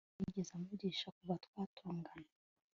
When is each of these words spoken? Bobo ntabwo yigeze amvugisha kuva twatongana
Bobo 0.03 0.09
ntabwo 0.13 0.21
yigeze 0.25 0.51
amvugisha 0.57 1.07
kuva 1.17 1.33
twatongana 1.45 2.29